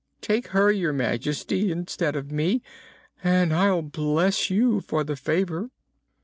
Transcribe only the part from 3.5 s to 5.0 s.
I'll bless you